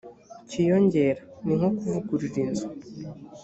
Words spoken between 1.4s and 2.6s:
ni nko kuvugurura